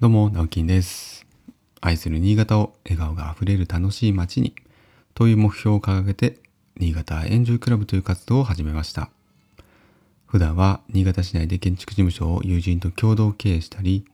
[0.00, 1.24] どうも、直樹です。
[1.80, 4.52] 愛する新潟を笑顔があふれる楽しい街に
[5.14, 6.40] という目標を掲げて、
[6.76, 9.08] 新潟エンジョイクラブという活動を始めました。
[10.26, 14.04] 普段は新潟市内で建築事務所を友人と共同経営したり、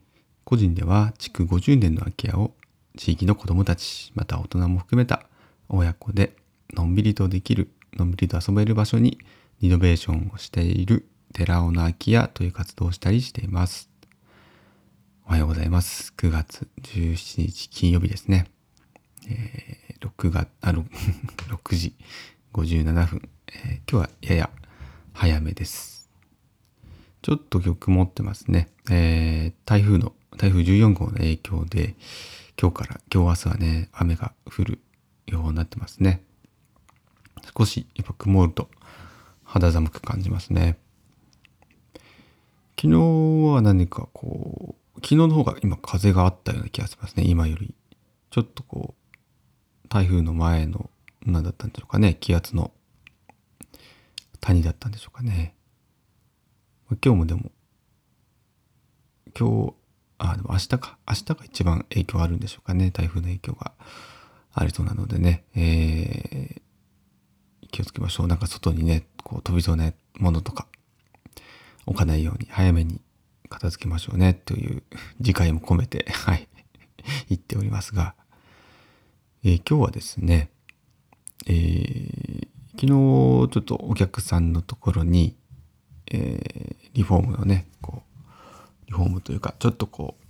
[0.45, 2.53] 個人では築50年の空き家を
[2.99, 5.23] 地域の子どもたち、また大人も含めた
[5.71, 6.37] 親子で
[6.75, 9.19] のんびりとできる、のんびりと遊べる場所に
[9.63, 13.90] リノベーションをしている寺尾の空き家という活動をしたりしています。
[15.31, 16.13] おはようございます。
[16.17, 18.47] 9月17日金曜日ですね。
[19.29, 21.95] えー、6月、あの、6 時
[22.53, 24.51] 57分、えー今日はやや
[25.13, 26.11] 早めです。
[27.23, 28.71] ちょっと今日曇ってますね。
[28.91, 31.95] えー台風の、台風14号の影響で、
[32.61, 34.81] 今日から、今日明日はね、雨が降る
[35.29, 36.25] ようになってますね。
[37.57, 38.69] 少しやっぱ曇ると
[39.45, 40.77] 肌寒く感じますね。
[42.77, 42.99] 昨日
[43.53, 47.75] は何かこう、昨日の方が今風があったような気がしますね、今より。
[48.31, 50.91] ちょっとこう、台風の前の、
[51.27, 52.73] 何だったんでしょうかね、気圧の
[54.41, 55.55] 谷だったんでしょうかね。
[57.03, 57.51] 今日もでも、
[59.39, 59.75] 今日、
[60.19, 60.99] あ、でも明日か。
[61.09, 63.73] 明日が一番影響あるんでしょうかね、台風の影響が
[64.53, 66.61] ありそうなのでね、えー
[67.71, 68.27] 気をつけましょう。
[68.27, 70.67] なんか外にね、こう飛びそうなものとか
[71.87, 73.01] 置かないように早めに
[73.51, 74.83] 片付けましょうねという
[75.19, 76.49] 次回も込めて、 はい、
[77.29, 78.15] 言っておりますが、
[79.45, 80.51] えー今日はですね、
[81.47, 85.37] えー昨日ちょっとお客さんのところに、
[86.07, 90.25] えーリフォームのね、こう、リフォームというか、ちょっとこう、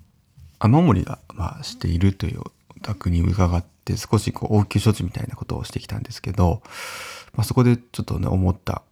[0.58, 6.62] 雨漏りが、まあ、しているというお宅に伺って、少しこう、応急処置みたいなことをしてきたんですけど、
[7.34, 8.82] まあ、そこでちょっとね、思った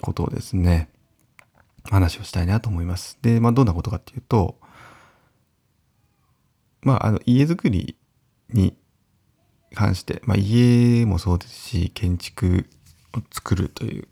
[0.00, 0.88] ことをですね、
[1.84, 3.18] 話をしたいなと思います。
[3.22, 4.58] で、まあ、どんなことかっていうと、
[6.82, 7.96] まあ、あの、家づくり
[8.50, 8.76] に
[9.74, 12.68] 関して、まあ、家もそうですし、建築
[13.14, 14.08] を作るという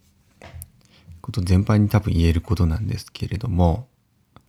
[1.21, 3.88] こと全般に多分言えることなんですけれども、
[4.34, 4.43] やっ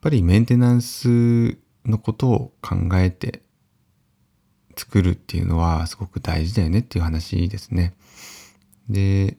[0.00, 3.42] ぱりメンテナンスのことを考えて
[4.76, 7.94] 作るっていうのはすごく大事だよねっていう話ですね。
[8.88, 9.36] で、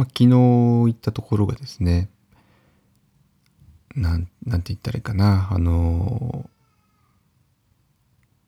[0.00, 2.08] まあ、昨日行ったところがですね、
[3.94, 6.48] なん、なんて言ったらいいかな、あの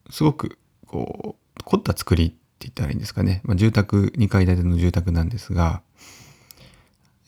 [0.08, 3.42] すごくこう、凝った作りって言ったらいいんですかね。
[3.44, 5.82] まあ、住宅、2階建ての住宅なんですが、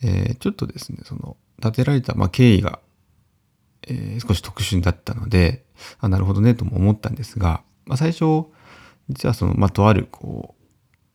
[0.02, 2.78] えーちょっとですね、その、建てられた、まあ、経緯が、
[3.82, 5.66] えー少し特殊だったので、
[5.98, 8.46] あ、なるほどね、とも思ったんですが、まあ、最初、
[9.10, 10.54] 実はその、まあ、とある、こ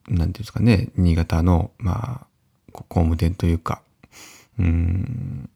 [0.08, 2.28] う、なんていうんですかね、新潟の、まあ、
[2.88, 3.81] 工務店というか、
[4.57, 5.50] うん、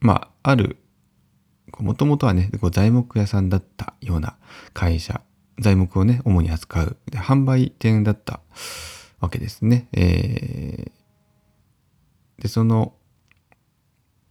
[0.00, 0.76] まあ、ある、
[1.78, 4.36] もともとはね、こう材木屋さんだったような
[4.72, 5.20] 会社、
[5.58, 8.40] 材木をね、主に扱う、で販売店だった
[9.20, 9.88] わけですね。
[9.92, 12.42] えー。
[12.42, 12.94] で、その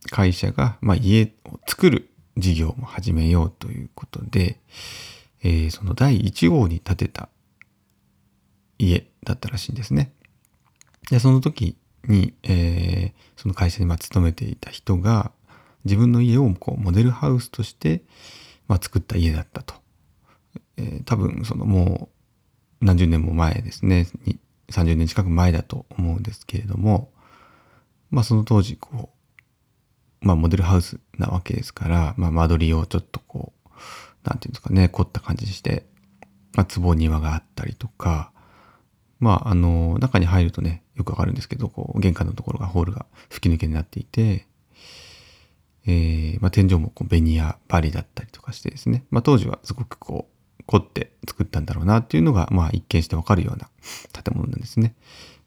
[0.10, 4.60] 会社が、まあ、家を作る事業も始めようということで、
[5.42, 7.30] えーその第1号に建てた
[8.78, 10.12] 家だったらしいんですね。
[11.12, 15.32] で、その時に、えーその会社に勤めていた人が、
[15.86, 18.02] 自分の家をこうモデルハウスとして、
[18.68, 19.76] まあ、作った家だったと。
[20.76, 22.10] えー多分そのも
[22.82, 24.08] う何十年も前ですね。
[24.70, 27.12] 30年近く前だと思うんですけれども、
[28.12, 29.10] まあその当時こ
[30.22, 33.70] う、まあモデルハウスなわけですから、まあ間取りをちょっとこう、
[34.28, 35.86] なんていうんですかね、凝った感じにして、
[36.56, 38.32] まあ壺庭があったりとか、
[39.20, 44.46] まああの、中に入るとね、よくわかるんですけど、こう、玄関のところがホールが吹き抜けになっていて、
[45.86, 50.28] えーまあ天井もこうベニヤバリだったりとかしてですね、まあ当時はすごくこ
[50.60, 53.70] う、凝って作ったんだろうなっていうのが、まあ一見してわかるような
[54.14, 54.96] 建物なんですね。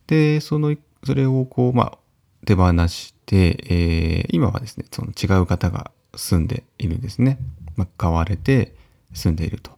[0.06, 0.74] で、その、
[1.04, 1.98] それをこう、まあ、
[2.44, 7.38] 手放して、えー今はですね、その違う方が住んでいるんですね。
[7.76, 8.74] まあ、買われて
[9.14, 9.72] 住んでいると。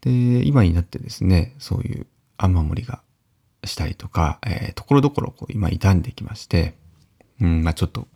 [0.00, 2.06] で、今になってですね、そういう
[2.44, 3.02] 雨漏りが
[3.64, 6.74] したりとか、えーところどころこう今傷んできまして、
[7.40, 8.06] うん、まあちょっと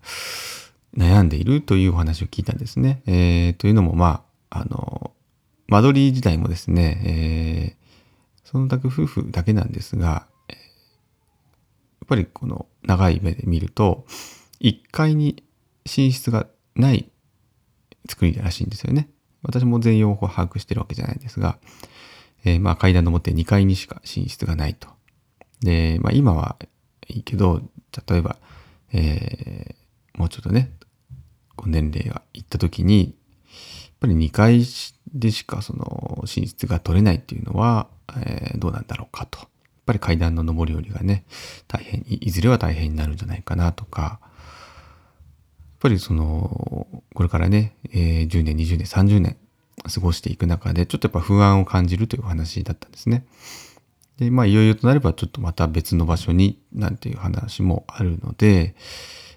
[0.97, 3.03] 悩んでいるというお話を聞いたんですね。
[3.07, 5.13] えーというのも、まあ、あの、
[5.69, 7.87] 間取り自体もですね、えー
[8.47, 14.07] その宅夫婦だけなんですが、やっぱりこの長い目で見ると、
[14.61, 15.43] 1階に
[15.85, 16.47] 寝室が
[16.77, 17.11] ない
[18.09, 19.09] 作りらしいんですよね。
[19.43, 21.59] 私も全容を把握してるわけじゃないんですが、
[22.47, 24.89] えーまあ階段登って2階にしか寝室がないと。
[25.61, 26.57] で、まあ今は
[27.09, 27.61] いいけど、
[28.09, 28.37] 例えば、
[28.93, 30.71] えーもうちょっとね、
[31.57, 33.13] こう年齢がいった時に、やっ
[34.01, 34.63] ぱり2階
[35.13, 39.41] でしかその寝室が取れないっていうのは、えー、どうなんだろうかと。
[39.41, 39.49] やっ
[39.87, 41.25] ぱり階段の上り下りがね、
[41.69, 44.31] 大変、いずれは大変になるんじゃないかなとか、やっ
[45.81, 49.37] ぱりその、これからね、えー、10年、20年、30年
[49.85, 53.27] 過ごしていく中で、ちょっとやっぱ不安を感じるという話だったんですね。
[54.19, 58.75] で、まあ、いよいよとなれば、ちょっとまた別の場所に、なんていう話もあるので、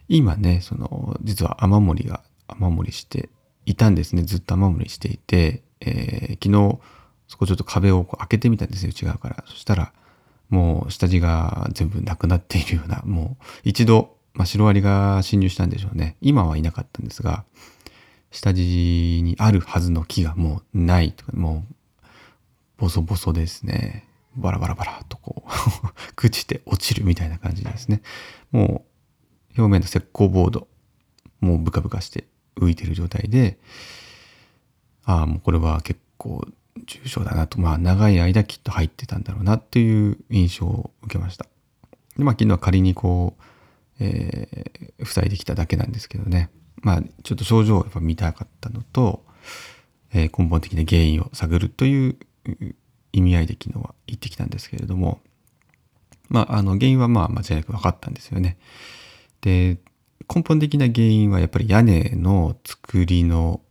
[0.07, 3.29] 今ね、その、実は雨漏りが、雨漏りして
[3.65, 4.23] いたんですね。
[4.23, 6.79] ずっと雨漏りしていて、えー、昨日、
[7.27, 9.43] そこちょっと壁を開けてみたんですよ、内側から。
[9.47, 9.93] そしたら、
[10.49, 16.15] もう下地が全部なくなっているような、もう一度、まあ、シロアリが侵入したんでしょうね。
[16.21, 17.43] 今はいなかったんですが、
[18.31, 22.05] 下地にあるはずの木がもうないとか、もう、
[22.77, 24.05] ボソボソですね。
[24.35, 25.49] バラバラバラとこう
[26.15, 28.01] 朽ちて落ちるみたいな感じですね。
[28.51, 28.85] も
[29.57, 30.67] う、表面の石膏ボード、
[31.41, 33.57] もうブカブカして浮いてる状態で、
[35.03, 36.47] ああ、もうこれは結構
[36.85, 41.45] 重症だなと、まあ長い間きっと入ってたんだろうなっていう印象を受けました。
[42.17, 43.43] で、まあ昨日は仮にこう、
[43.99, 46.49] えー、塞いできただけなんですけどね。
[46.81, 49.23] まあちょっと症状をやっぱ見たかったのと、
[50.13, 52.17] えー、根本的な原因を探るという
[53.13, 55.19] 意味合いで昨日は言ってきたんですけれども、
[56.29, 58.57] まああの原因はまあ間違いなく分かったんですよね。
[59.41, 59.77] で、
[60.33, 63.61] 根本的な原因はやっぱり屋根の作りの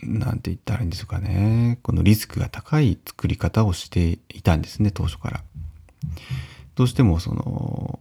[0.00, 1.78] なんて言ったらいいんですかね。
[1.82, 5.42] このリスクが高い作り方をしていたんですね、当初から。
[6.76, 7.98] どうしてもその、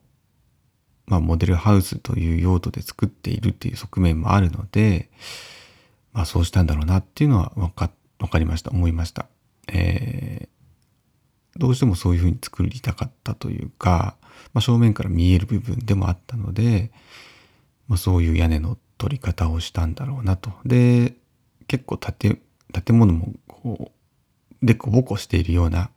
[1.07, 5.09] まあモデルハウスという用途で作っているっていう側面もあるので、
[6.13, 9.27] まあそうしたんだろうなっていうのは分か、分かりました、思いました。
[9.67, 14.17] えー、どうしてもそういうふうに作りたかったというか、
[14.53, 16.91] まあ正面から見える部分でもあったので、
[17.87, 20.51] まあそういう屋根の取り方をしたんだろうなと。
[20.65, 21.15] で、
[21.67, 22.41] 結構建
[22.73, 23.91] 建物もこ
[24.61, 25.89] う、でこぼこしているような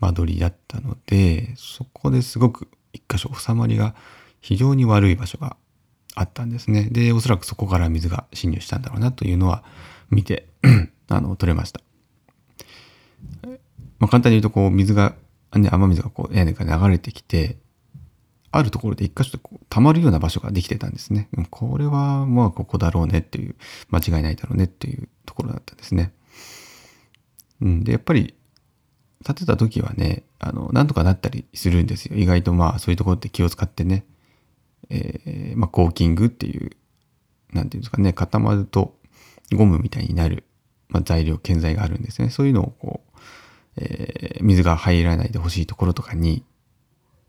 [0.00, 3.94] 間取りだったので、そこですごく一箇所収まりが
[4.46, 5.56] 非常に悪い場所が
[6.14, 6.84] あったんですね。
[6.92, 9.64] で、おそらくそこから水が侵入したんだろうなというのは
[10.08, 10.46] 見て
[11.10, 11.80] あの、取れました。
[13.98, 15.16] まあ、簡単に言うと、こう、水が、
[15.56, 17.56] ね、雨水がこう、屋根から流れてきて、
[18.52, 21.28] あるところで一箇所でこう溜まるような場所ができてたんですね。
[21.50, 23.56] これはまあここだろうねっていう、
[23.90, 26.12] 間違いないだろうねっていうところだったんですね。
[27.60, 28.34] うん、で、やっぱり
[29.24, 32.16] 建てた時はね、あの、なんとかなったりするんですよ。
[32.16, 34.06] 意外とまあそういうところって気を使ってね、
[34.90, 36.70] えー、まあコーキングっていう、
[37.52, 38.96] なんていうんですかね、固まると
[39.52, 40.44] ゴムみたいになる、
[40.88, 42.30] まあ、材料、建材があるんですね。
[42.30, 43.18] そういうのをこう、
[43.78, 46.44] えー、水が入らないでほしいところとかに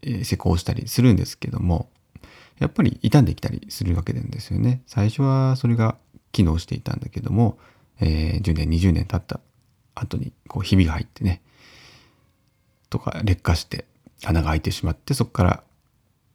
[0.02, 1.90] え施工したりするんですけども、
[2.60, 4.82] やっぱり傷んできたりするわけなんですよね。
[4.88, 5.98] 最初はそれが
[6.32, 7.58] 機能していたんだけども、
[8.00, 9.40] えー、10年、20年経った
[9.96, 11.42] 後にこうひびが入ってね、
[12.90, 13.86] とか劣化して
[14.24, 15.64] 穴が開いてしまって、そこから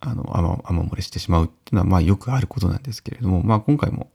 [0.04, 4.10] あの雨雨漏れしてしまうっていうのはまあよくあることなんですけれども、まあ今回も、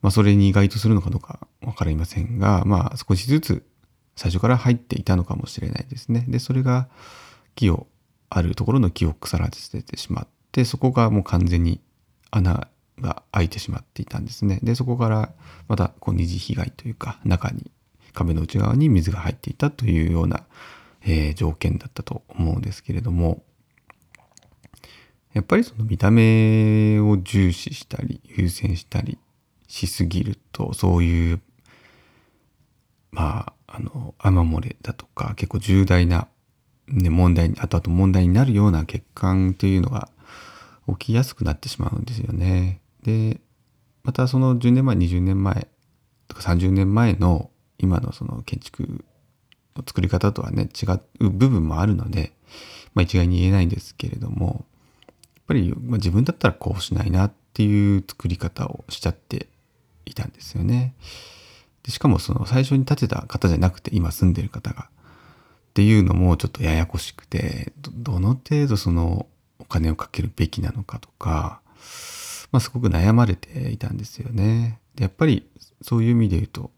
[0.00, 3.66] まあそれに該当するのかどうかわかりませんが、まあ少しずつ
[4.14, 6.24] 最初から入っていたのかもしれないですね。
[6.28, 6.88] で、それが
[7.56, 7.88] 木を
[8.30, 11.80] あるところの木を腐らせてしまってそこがもう完全に
[12.30, 12.68] 穴
[13.00, 14.60] が開いてしまっていたんですね。
[14.62, 15.32] でそこから
[15.68, 17.70] またこう二次被害というか中に
[18.12, 20.44] 壁の内側に水が入っていたというような、
[21.02, 23.42] えー、条件だったと思うんですけれども
[25.36, 29.18] やっぱりその見た目を重視したり優先したり
[29.68, 31.40] しすぎるとそういう
[33.10, 36.28] まああの雨漏れだとか結構重大な
[36.88, 40.08] ね、問題に、後々問題になるような欠陥というのが
[40.88, 42.80] 起きやすくなってしまうんですよね。
[43.02, 43.40] で、
[44.04, 45.66] またその10年前、20年前
[46.28, 49.04] とか30年前の今のその建築
[49.76, 50.86] の作り方とはね、違
[51.20, 52.32] う部分もあるので、
[52.94, 54.64] まあ一概に言えないんですけれども、
[55.46, 59.48] ぱり、自分だったらこうしないなっていう作り方をしちゃって
[60.04, 60.94] いたんですよね。
[61.82, 69.26] でしかもその最初に建てた方じゃなくて今住んでる方がっていうのもちょっとややこしくてどの程度その
[69.58, 71.60] お金をかけるべきなのかとか、
[72.50, 74.80] まあ、すごく悩まれていたんですよね。
[74.96, 75.48] でやっぱり
[75.82, 76.70] そういう意味で言うと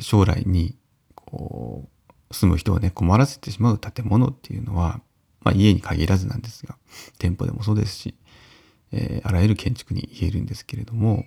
[0.00, 0.76] 将来に
[1.14, 1.88] こ
[2.30, 5.00] う住む人をね困らせてしまう建物っていうのは、
[5.44, 6.76] まあ、家に限らずなんですが
[7.18, 8.14] 店舗でもそうですし、
[8.92, 11.24] えー、あらゆる建築に言えるんですけれどもやっ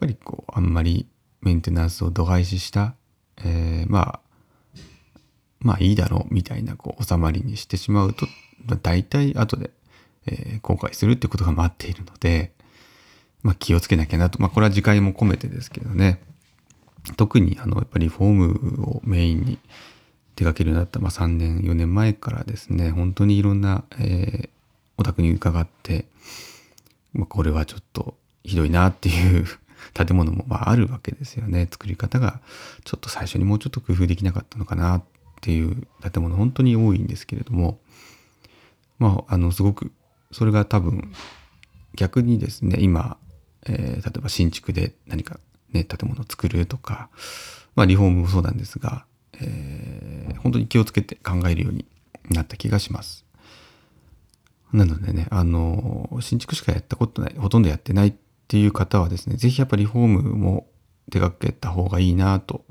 [0.00, 1.06] ぱりこうあんまり
[1.42, 2.94] メンテナンスを度外視した、
[3.44, 4.20] えー、まあ
[5.60, 8.26] まあいいだろうみたいなこう収まりにしてしまうと、
[8.66, 9.70] まあ大体後で、
[10.26, 12.52] えー、後悔するってことが待っているので、
[13.42, 14.40] まあ気をつけなきゃなと。
[14.40, 16.20] まあこれは次回も込めてですけどね。
[17.16, 19.58] 特にあのやっぱりフォームをメインに
[20.40, 24.48] 手掛けるようになった、まあ、3年4年前からですね本当にいろんな、えー、
[24.96, 26.06] お宅に伺って、
[27.12, 29.44] まあ、これはちょっとひどいなっていう
[29.92, 31.68] 建物もまああるわけですよね。
[31.70, 32.40] 作り方が
[32.84, 35.02] ちょっと最初にもうちょっと工夫できなかったのかなっ
[35.42, 37.78] ていう建物本当に多いんですけれども
[38.98, 39.92] まああのすごく
[40.32, 41.12] それが多分
[41.94, 43.18] 逆にですね今、
[43.66, 45.38] えー、例えば新築で何か
[45.72, 47.10] ね建物を作るとか、
[47.74, 49.04] まあ、リフォームもそうなんですが、
[49.40, 51.86] えー、本当に気をつけて考えるように
[52.30, 53.24] なった気がします。
[54.72, 58.14] なのでね、あの、新築しかやったことない、ほとんどやってないっ
[58.48, 60.68] ていう方はですね、是非やっぱりリフォームも
[61.10, 62.64] 手掛けた方がいいなと、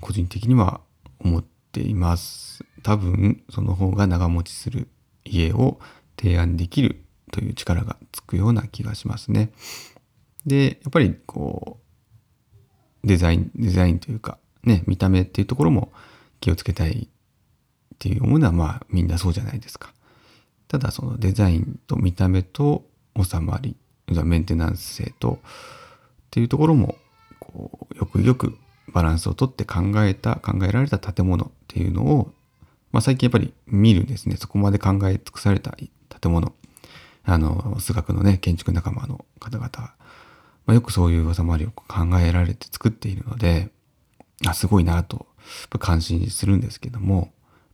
[0.00, 0.80] 個人的には
[1.20, 2.64] 思っています。
[2.82, 4.88] 多分、その方が長持ちする
[5.24, 5.78] 家を
[6.20, 9.50] 提案できるという力がつくような気がしますね。
[10.46, 11.78] で、やっぱりこ
[13.02, 15.92] う、デザイン、デザインというか、ね、見た目っていうところも
[16.44, 17.08] 気をつけたい
[17.94, 19.94] っていう思うのはまあみんなそうじゃないですか。
[20.68, 22.84] ただそのデザインと見た目と
[23.16, 25.40] 収まりメンテナンス性とっ
[26.30, 26.96] ていうところも
[27.40, 28.58] こうよくよく
[28.88, 32.30] バランスをとって考えた考えられた建物っていうのを、
[32.92, 34.36] まあ、最近やっぱり見るですね。
[34.36, 35.74] そこまで考え尽くされた
[36.20, 36.52] 建物。
[37.24, 39.70] あの数学のね建築仲間の方々。
[40.66, 41.84] まあ、よくそういう収まりを考
[42.20, 43.70] えられて作っているので
[44.46, 45.26] あすごいなと
[45.78, 47.26] 感心するんですけどもやっ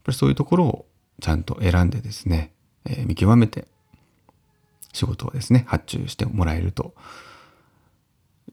[0.05, 0.87] ぱりそういうところを
[1.21, 2.53] ちゃんと選んでですね
[2.87, 3.67] えー、見極めて
[4.93, 6.95] 仕事をですね発注してもらえると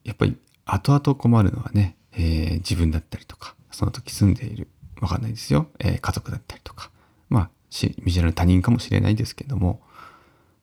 [0.03, 4.67] やっぱり後々困るのはね、えー、自分だったりとかその時住んでいる
[5.01, 6.91] わかんないですよ、えー、家族だったりとか
[7.29, 7.49] まあ
[8.03, 9.81] 見知らぬ他人かもしれないですけども、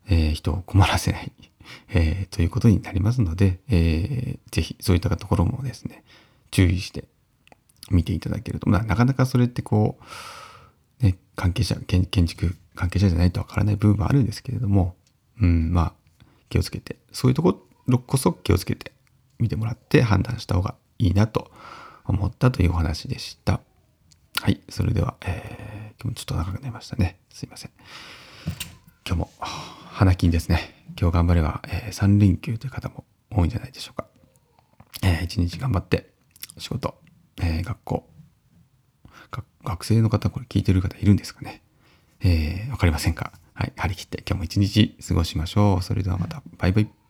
[0.09, 1.33] えー、人を困らせない、
[1.91, 6.03] えー、ということになりますので、えー、ぜひそういったところもですね
[6.51, 7.05] 注意して
[7.91, 9.99] 見ていただけると、ま、なかなかそれってこ
[11.01, 14.97] う、ね、関係者建築関係者じゃないとわからない部分もあるんですけれども、
[15.41, 15.93] うん、まあ、
[16.49, 18.93] 気をつけて、そういうところこそ気をつけて
[19.39, 21.51] 見てもらって判断した方がいいなと
[22.05, 23.61] 思ったというお話でした。
[24.41, 27.19] はい、それでは、えー、今日もちょっと長くなりましたね。
[27.31, 27.71] すいません。
[29.07, 30.85] 今日も花金ですね。
[31.01, 34.07] 今日頑張れば、えー、3連休という方も多いんじゃないでしょうか。
[35.03, 36.11] えー、一日頑張って
[36.59, 36.99] 仕事、
[37.45, 38.09] えー、学校、
[39.65, 41.63] 学生の方これ聞いてる方いるんですかね。
[42.21, 45.83] えー、わかりませんかはい、張り切って今日も一日過ごしましょう。
[45.83, 47.04] それではまた、バイバイ。